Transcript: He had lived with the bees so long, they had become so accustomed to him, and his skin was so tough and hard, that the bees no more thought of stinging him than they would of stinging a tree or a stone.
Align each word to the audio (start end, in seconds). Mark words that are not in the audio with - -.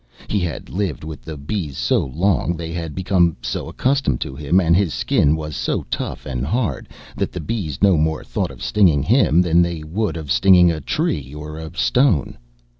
He 0.27 0.39
had 0.39 0.71
lived 0.71 1.03
with 1.03 1.21
the 1.21 1.37
bees 1.37 1.77
so 1.77 1.99
long, 1.99 2.57
they 2.57 2.71
had 2.73 2.95
become 2.95 3.37
so 3.43 3.69
accustomed 3.69 4.19
to 4.21 4.35
him, 4.35 4.59
and 4.59 4.75
his 4.75 4.95
skin 4.95 5.35
was 5.35 5.55
so 5.55 5.83
tough 5.91 6.25
and 6.25 6.43
hard, 6.43 6.89
that 7.15 7.31
the 7.31 7.39
bees 7.39 7.83
no 7.83 7.97
more 7.97 8.23
thought 8.23 8.49
of 8.49 8.63
stinging 8.63 9.03
him 9.03 9.43
than 9.43 9.61
they 9.61 9.83
would 9.83 10.17
of 10.17 10.31
stinging 10.31 10.71
a 10.71 10.81
tree 10.81 11.35
or 11.35 11.59
a 11.59 11.69
stone. 11.77 12.39